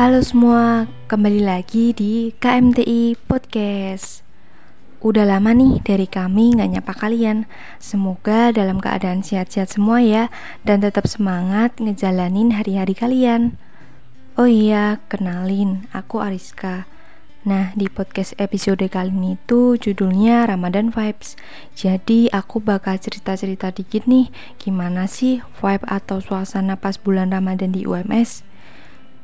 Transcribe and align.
Halo 0.00 0.24
semua, 0.24 0.88
kembali 1.12 1.44
lagi 1.44 1.92
di 1.92 2.32
KMTI 2.40 3.20
Podcast. 3.28 4.24
Udah 5.04 5.28
lama 5.28 5.52
nih 5.52 5.76
dari 5.84 6.08
kami 6.08 6.56
nggak 6.56 6.72
nyapa 6.72 6.96
kalian. 6.96 7.44
Semoga 7.76 8.48
dalam 8.48 8.80
keadaan 8.80 9.20
sehat-sehat 9.20 9.76
semua 9.76 10.00
ya, 10.00 10.32
dan 10.64 10.80
tetap 10.80 11.04
semangat 11.04 11.76
ngejalanin 11.76 12.56
hari-hari 12.56 12.96
kalian. 12.96 13.60
Oh 14.40 14.48
iya, 14.48 15.04
kenalin, 15.12 15.84
aku 15.92 16.24
Ariska. 16.24 16.88
Nah, 17.44 17.76
di 17.76 17.92
podcast 17.92 18.32
episode 18.40 18.88
kali 18.88 19.12
ini 19.12 19.36
tuh 19.44 19.76
judulnya 19.76 20.48
Ramadan 20.48 20.88
Vibes. 20.96 21.36
Jadi, 21.76 22.32
aku 22.32 22.64
bakal 22.64 22.96
cerita-cerita 22.96 23.68
dikit 23.68 24.08
nih, 24.08 24.32
gimana 24.56 25.04
sih 25.04 25.44
vibe 25.60 25.84
atau 25.84 26.24
suasana 26.24 26.80
pas 26.80 26.96
bulan 26.96 27.36
Ramadan 27.36 27.76
di 27.76 27.84
UMS. 27.84 28.48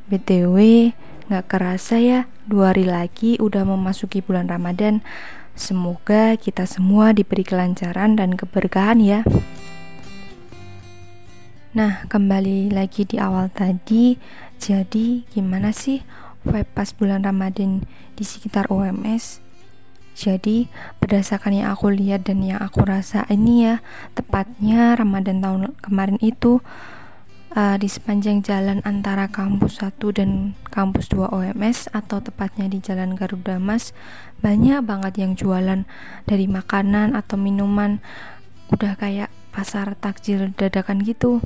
BTW, 0.06 0.94
gak 1.26 1.50
kerasa 1.50 1.98
ya, 1.98 2.30
dua 2.46 2.70
hari 2.70 2.86
lagi 2.86 3.34
udah 3.42 3.66
memasuki 3.66 4.22
bulan 4.22 4.46
Ramadan. 4.46 5.02
Semoga 5.58 6.38
kita 6.38 6.62
semua 6.62 7.10
diberi 7.10 7.42
kelancaran 7.42 8.14
dan 8.14 8.38
keberkahan 8.38 9.02
ya. 9.02 9.26
Nah, 11.74 12.06
kembali 12.06 12.70
lagi 12.70 13.02
di 13.02 13.18
awal 13.18 13.50
tadi. 13.50 14.14
Jadi, 14.62 15.26
gimana 15.26 15.74
sih 15.74 16.06
vibe 16.46 16.70
pas 16.70 16.94
bulan 16.94 17.26
Ramadan 17.26 17.82
di 18.14 18.22
sekitar 18.22 18.70
OMS. 18.70 19.42
Jadi, 20.14 20.70
berdasarkan 21.02 21.66
yang 21.66 21.68
aku 21.74 21.90
lihat 21.90 22.24
dan 22.24 22.46
yang 22.46 22.62
aku 22.62 22.86
rasa 22.86 23.26
ini 23.26 23.66
ya, 23.66 23.82
tepatnya 24.14 24.94
Ramadan 24.94 25.42
tahun 25.42 25.62
kemarin 25.82 26.16
itu 26.22 26.62
uh, 27.54 27.76
di 27.78 27.86
sepanjang 27.86 28.42
jalan 28.42 28.82
antara 28.82 29.30
kampus 29.30 29.84
1 29.84 30.00
dan 30.16 30.30
kampus 30.72 31.12
2 31.12 31.30
OMS 31.30 31.92
atau 31.94 32.18
tepatnya 32.18 32.66
di 32.66 32.82
Jalan 32.82 33.14
Garuda 33.14 33.60
Mas, 33.62 33.94
banyak 34.42 34.82
banget 34.82 35.22
yang 35.22 35.38
jualan 35.38 35.86
dari 36.26 36.46
makanan 36.50 37.14
atau 37.14 37.38
minuman 37.38 38.02
udah 38.74 38.98
kayak 38.98 39.30
pasar 39.54 39.94
takjil 39.94 40.50
dadakan 40.56 41.04
gitu. 41.06 41.44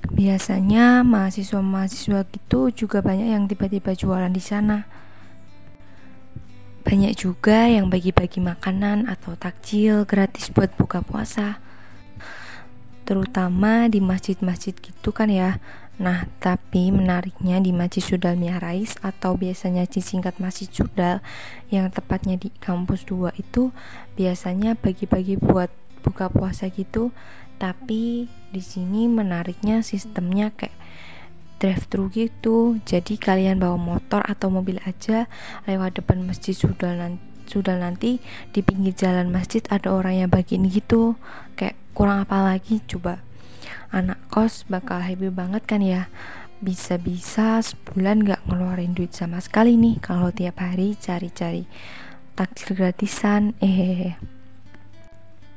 Biasanya 0.00 1.04
mahasiswa-mahasiswa 1.04 2.24
gitu 2.32 2.72
juga 2.72 3.04
banyak 3.04 3.36
yang 3.36 3.44
tiba-tiba 3.48 3.92
jualan 3.92 4.32
di 4.32 4.42
sana. 4.42 4.88
Banyak 6.80 7.12
juga 7.12 7.68
yang 7.68 7.92
bagi-bagi 7.92 8.40
makanan 8.40 9.04
atau 9.04 9.36
takjil 9.36 10.08
gratis 10.08 10.48
buat 10.48 10.72
buka 10.80 11.04
puasa. 11.04 11.60
Terutama 13.10 13.90
di 13.90 13.98
masjid-masjid 13.98 14.70
gitu 14.70 15.10
kan 15.10 15.26
ya. 15.26 15.58
Nah, 15.98 16.30
tapi 16.38 16.94
menariknya 16.94 17.58
di 17.58 17.74
Masjid 17.74 18.00
Sudal 18.00 18.38
Miarais 18.38 18.94
atau 19.02 19.34
biasanya 19.34 19.82
disingkat 19.82 20.38
Masjid 20.38 20.70
Sudal 20.70 21.18
yang 21.74 21.90
tepatnya 21.90 22.38
di 22.38 22.54
kampus 22.62 23.02
2 23.10 23.34
itu 23.34 23.74
biasanya 24.14 24.78
bagi-bagi 24.78 25.42
buat 25.42 25.74
buka 26.06 26.30
puasa 26.30 26.70
gitu. 26.70 27.10
Tapi 27.58 28.30
di 28.30 28.62
sini 28.62 29.10
menariknya 29.10 29.82
sistemnya 29.82 30.54
kayak 30.54 30.78
drive 31.60 31.84
thru 31.90 32.08
gitu. 32.14 32.78
Jadi 32.86 33.18
kalian 33.18 33.58
bawa 33.58 33.76
motor 33.76 34.22
atau 34.22 34.48
mobil 34.54 34.78
aja 34.86 35.26
lewat 35.66 35.98
depan 35.98 36.22
masjid 36.22 36.54
sudah 36.56 36.94
nanti 36.94 37.29
sudah 37.50 37.74
nanti 37.74 38.22
di 38.54 38.62
pinggir 38.62 38.94
jalan 38.94 39.34
masjid 39.34 39.58
ada 39.66 39.90
orang 39.90 40.22
yang 40.22 40.30
bagiin 40.30 40.70
gitu 40.70 41.18
kayak 41.58 41.74
kurang 41.90 42.22
apa 42.22 42.54
lagi 42.54 42.78
coba 42.86 43.18
anak 43.90 44.22
kos 44.30 44.62
bakal 44.70 45.02
happy 45.02 45.26
banget 45.34 45.66
kan 45.66 45.82
ya 45.82 46.06
bisa-bisa 46.62 47.58
sebulan 47.58 48.22
gak 48.22 48.46
ngeluarin 48.46 48.94
duit 48.94 49.10
sama 49.10 49.42
sekali 49.42 49.74
nih 49.74 49.98
kalau 49.98 50.30
tiap 50.30 50.62
hari 50.62 50.94
cari-cari 50.94 51.66
takjil 52.38 52.78
gratisan 52.78 53.58
eh 53.58 54.14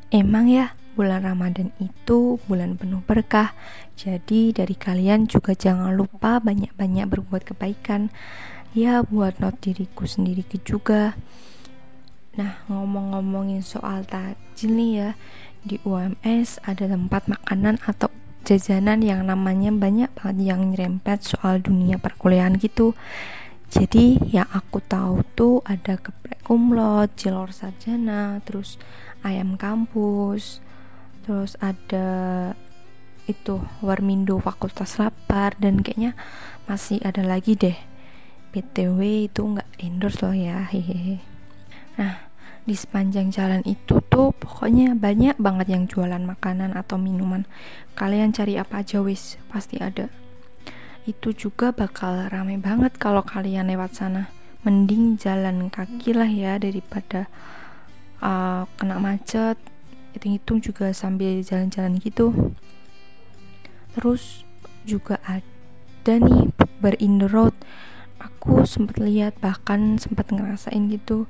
emang 0.09 0.49
ya 0.49 0.73
bulan 0.93 1.25
Ramadan 1.25 1.73
itu 1.81 2.37
bulan 2.45 2.77
penuh 2.77 3.01
berkah. 3.03 3.53
Jadi 3.97 4.53
dari 4.53 4.77
kalian 4.77 5.25
juga 5.25 5.57
jangan 5.57 5.93
lupa 5.93 6.37
banyak-banyak 6.37 7.09
berbuat 7.09 7.43
kebaikan. 7.53 8.13
Ya 8.73 9.05
buat 9.05 9.37
not 9.41 9.61
diriku 9.61 10.05
sendiri 10.05 10.45
juga. 10.61 11.17
Nah 12.33 12.65
ngomong-ngomongin 12.65 13.61
soal 13.61 14.01
takjil 14.09 14.73
nih 14.73 14.91
ya 14.97 15.09
Di 15.63 15.77
UMS 15.85 16.59
ada 16.65 16.89
tempat 16.89 17.29
makanan 17.29 17.79
atau 17.85 18.11
jajanan 18.43 18.99
yang 18.99 19.23
namanya 19.23 19.71
banyak 19.71 20.11
banget 20.19 20.51
yang 20.51 20.75
nyerempet 20.75 21.23
soal 21.23 21.63
dunia 21.63 21.95
perkuliahan 21.95 22.59
gitu. 22.59 22.91
Jadi 23.71 24.19
yang 24.29 24.45
aku 24.51 24.83
tahu 24.83 25.23
tuh 25.33 25.63
ada 25.63 25.95
geprek 25.97 26.43
kumlot, 26.43 27.15
cilor 27.15 27.55
sarjana, 27.55 28.43
terus 28.43 28.75
ayam 29.23 29.55
kampus, 29.55 30.59
terus 31.23 31.55
ada 31.63 32.51
itu 33.23 33.63
Warmindo 33.79 34.35
Fakultas 34.43 34.99
Lapar 34.99 35.55
dan 35.57 35.79
kayaknya 35.79 36.13
masih 36.67 36.99
ada 37.07 37.23
lagi 37.23 37.55
deh. 37.55 37.79
BTW 38.51 39.31
itu 39.31 39.41
nggak 39.41 39.79
endorse 39.81 40.21
loh 40.21 40.35
ya 40.35 40.67
hehehe 40.69 41.32
di 42.63 42.79
sepanjang 42.79 43.27
jalan 43.27 43.59
itu 43.67 43.99
tuh 44.07 44.31
pokoknya 44.31 44.95
banyak 44.95 45.35
banget 45.35 45.67
yang 45.67 45.83
jualan 45.83 46.23
makanan 46.23 46.71
atau 46.71 46.95
minuman. 46.95 47.43
Kalian 47.99 48.31
cari 48.31 48.55
apa 48.55 48.79
aja 48.79 49.03
wis 49.03 49.35
pasti 49.51 49.83
ada. 49.83 50.07
Itu 51.03 51.35
juga 51.35 51.75
bakal 51.75 52.31
ramai 52.31 52.55
banget 52.55 52.95
kalau 52.95 53.19
kalian 53.19 53.67
lewat 53.67 53.99
sana. 53.99 54.31
Mending 54.63 55.19
jalan 55.19 55.67
kaki 55.67 56.15
lah 56.15 56.31
ya 56.31 56.55
daripada 56.55 57.27
uh, 58.23 58.63
kena 58.79 58.95
macet. 58.95 59.59
Hitung-hitung 60.15 60.63
juga 60.63 60.95
sambil 60.95 61.43
jalan-jalan 61.43 61.99
gitu. 61.99 62.31
Terus 63.91 64.47
juga 64.87 65.19
ada 65.27 66.13
nih 66.15 66.47
bar 66.79 66.95
the 66.95 67.27
road. 67.27 67.51
Aku 68.23 68.63
sempat 68.63 69.03
lihat 69.03 69.35
bahkan 69.43 69.99
sempat 69.99 70.31
ngerasain 70.31 70.87
gitu 70.87 71.27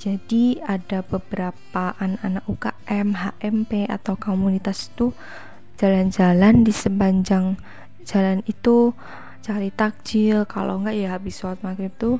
jadi 0.00 0.64
ada 0.64 1.04
beberapa 1.04 1.92
anak-anak 2.00 2.48
UKM, 2.48 3.08
HMP 3.20 3.84
atau 3.84 4.16
komunitas 4.16 4.88
itu 4.88 5.12
jalan-jalan 5.76 6.64
di 6.64 6.72
sepanjang 6.72 7.60
jalan 8.08 8.40
itu 8.48 8.96
cari 9.44 9.68
takjil. 9.68 10.48
Kalau 10.48 10.80
enggak 10.80 10.96
ya 10.96 11.20
habis 11.20 11.36
sholat 11.36 11.60
maghrib 11.60 11.92
tuh 12.00 12.16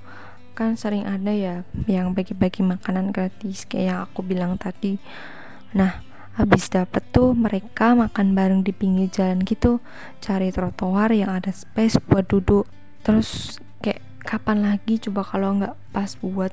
kan 0.53 0.77
sering 0.77 1.09
ada 1.09 1.33
ya 1.33 1.65
yang 1.89 2.13
bagi-bagi 2.13 2.61
makanan 2.61 3.17
gratis 3.17 3.65
kayak 3.65 3.85
yang 3.89 3.99
aku 4.05 4.21
bilang 4.21 4.61
tadi. 4.61 5.01
Nah, 5.73 6.05
habis 6.37 6.69
dapet 6.69 7.01
tuh 7.17 7.33
mereka 7.33 7.97
makan 7.97 8.37
bareng 8.37 8.61
di 8.61 8.77
pinggir 8.77 9.09
jalan 9.09 9.41
gitu, 9.41 9.81
cari 10.21 10.53
trotoar 10.53 11.17
yang 11.17 11.33
ada 11.33 11.49
space 11.49 11.97
buat 12.05 12.29
duduk. 12.29 12.69
Terus 13.01 13.57
kayak 13.81 14.05
kapan 14.21 14.69
lagi? 14.69 15.01
Coba 15.01 15.25
kalau 15.25 15.57
nggak 15.57 15.73
pas 15.97 16.13
buat 16.21 16.53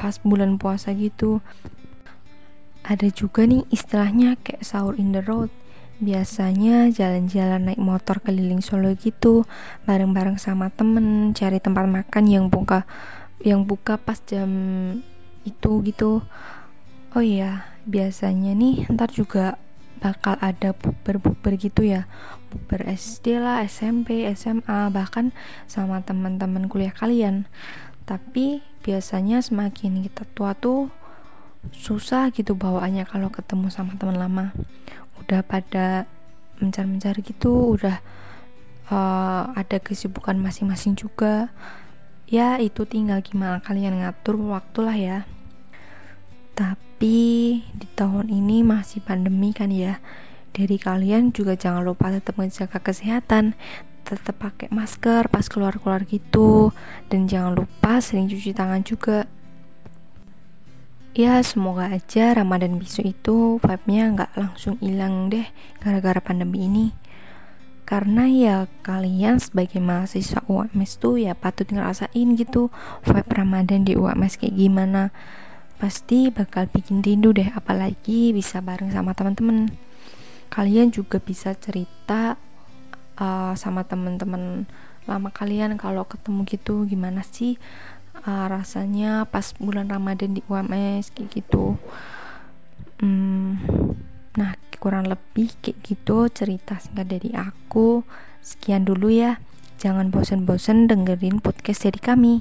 pas 0.00 0.16
bulan 0.24 0.56
puasa 0.56 0.96
gitu. 0.96 1.44
Ada 2.80 3.12
juga 3.12 3.44
nih 3.44 3.68
istilahnya 3.68 4.40
kayak 4.40 4.64
sahur 4.64 4.96
in 4.96 5.12
the 5.12 5.20
road. 5.20 5.52
Biasanya 6.00 6.88
jalan-jalan 6.88 7.68
naik 7.68 7.76
motor 7.76 8.24
keliling 8.24 8.64
Solo 8.64 8.96
gitu, 8.96 9.44
bareng-bareng 9.84 10.40
sama 10.40 10.72
temen, 10.72 11.36
cari 11.36 11.60
tempat 11.60 11.84
makan 11.84 12.24
yang 12.24 12.48
buka 12.48 12.88
yang 13.44 13.68
buka 13.68 14.00
pas 14.00 14.16
jam 14.24 14.48
itu 15.44 15.84
gitu. 15.84 16.24
Oh 17.12 17.20
iya, 17.20 17.68
biasanya 17.84 18.56
nih 18.56 18.88
ntar 18.88 19.12
juga 19.12 19.60
bakal 20.00 20.40
ada 20.40 20.72
buber-buber 20.72 21.60
gitu 21.60 21.84
ya 21.84 22.08
buber 22.50 22.82
SD 22.88 23.38
lah, 23.38 23.62
SMP, 23.62 24.26
SMA, 24.34 24.90
bahkan 24.90 25.30
sama 25.70 26.02
teman-teman 26.02 26.66
kuliah 26.66 26.90
kalian 26.90 27.46
tapi 28.10 28.58
biasanya 28.82 29.38
semakin 29.38 30.02
kita 30.02 30.26
tua 30.34 30.50
tuh 30.58 30.90
susah 31.70 32.34
gitu 32.34 32.58
bawaannya 32.58 33.06
kalau 33.06 33.30
ketemu 33.30 33.70
sama 33.70 33.94
teman 33.94 34.18
lama. 34.18 34.46
Udah 35.22 35.46
pada 35.46 36.10
mencar-mencar 36.58 37.22
gitu 37.22 37.78
udah 37.78 38.02
uh, 38.90 39.54
ada 39.54 39.78
kesibukan 39.78 40.34
masing-masing 40.42 40.98
juga. 40.98 41.54
Ya 42.26 42.58
itu 42.58 42.82
tinggal 42.82 43.22
gimana 43.22 43.62
kalian 43.62 44.02
ngatur 44.02 44.42
waktu 44.42 44.78
lah 44.82 44.98
ya. 44.98 45.18
Tapi 46.58 47.62
di 47.62 47.86
tahun 47.94 48.26
ini 48.26 48.66
masih 48.66 49.06
pandemi 49.06 49.54
kan 49.54 49.70
ya. 49.70 50.02
Dari 50.50 50.82
kalian 50.82 51.30
juga 51.30 51.54
jangan 51.54 51.86
lupa 51.86 52.10
tetap 52.10 52.34
menjaga 52.34 52.82
kesehatan, 52.82 53.54
tetap 54.10 54.42
pakai 54.42 54.66
masker 54.74 55.30
pas 55.30 55.46
keluar-keluar 55.46 56.02
gitu 56.10 56.74
dan 57.06 57.30
jangan 57.30 57.62
lupa 57.62 58.02
sering 58.02 58.26
cuci 58.26 58.50
tangan 58.50 58.82
juga. 58.82 59.30
Ya 61.14 61.38
semoga 61.46 61.90
aja 61.90 62.34
Ramadan 62.34 62.78
besok 62.78 63.06
itu 63.14 63.58
vibe-nya 63.62 64.14
nggak 64.14 64.32
langsung 64.34 64.78
hilang 64.82 65.30
deh 65.30 65.46
gara-gara 65.78 66.18
pandemi 66.18 66.66
ini. 66.66 66.86
karena 67.90 68.30
ya 68.30 68.56
kalian 68.86 69.42
sebagai 69.42 69.82
mahasiswa 69.82 70.46
UMS 70.46 71.02
tuh 71.02 71.18
ya 71.18 71.34
patut 71.34 71.66
ngerasain 71.66 72.38
gitu 72.38 72.70
vibe 73.02 73.34
Ramadan 73.34 73.82
di 73.82 73.98
UMS 73.98 74.38
kayak 74.38 74.54
gimana 74.54 75.10
pasti 75.82 76.30
bakal 76.30 76.70
bikin 76.70 77.02
rindu 77.02 77.34
deh 77.34 77.50
apalagi 77.50 78.30
bisa 78.30 78.62
bareng 78.62 78.94
sama 78.94 79.10
teman-teman 79.10 79.74
kalian 80.54 80.94
juga 80.94 81.18
bisa 81.18 81.50
cerita 81.58 82.38
uh, 83.20 83.52
sama 83.54 83.84
teman-teman 83.84 84.64
lama 85.04 85.30
kalian 85.30 85.76
kalau 85.76 86.08
ketemu 86.08 86.48
gitu 86.48 86.88
gimana 86.88 87.20
sih 87.22 87.60
uh, 88.24 88.46
rasanya 88.48 89.28
pas 89.28 89.54
bulan 89.60 89.86
Ramadan 89.86 90.34
di 90.34 90.42
UMS 90.48 91.12
kayak 91.14 91.28
gitu? 91.30 91.76
Hmm, 93.00 93.60
nah 94.36 94.56
kurang 94.80 95.08
lebih 95.08 95.52
kayak 95.60 95.78
gitu 95.84 96.26
cerita 96.32 96.80
singkat 96.80 97.06
dari 97.06 97.30
aku. 97.36 98.02
Sekian 98.40 98.88
dulu 98.88 99.12
ya 99.12 99.36
jangan 99.80 100.12
bosen-bosen 100.12 100.88
dengerin 100.88 101.40
podcast 101.40 101.88
dari 101.88 102.00
kami 102.00 102.34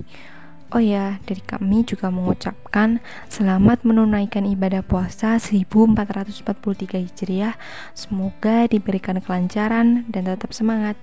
Oh 0.70 0.78
ya, 0.78 1.18
dari 1.26 1.42
kami 1.42 1.82
juga 1.82 2.14
mengucapkan 2.14 3.02
selamat 3.26 3.82
menunaikan 3.82 4.46
ibadah 4.46 4.86
puasa 4.86 5.42
1443 5.42 7.10
Hijriah. 7.10 7.58
Semoga 7.98 8.70
diberikan 8.70 9.18
kelancaran 9.18 10.06
dan 10.14 10.30
tetap 10.30 10.54
semangat. 10.54 10.94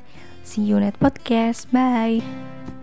See 0.46 0.62
you 0.62 0.78
next 0.78 1.02
podcast. 1.02 1.66
Bye. 1.74 2.75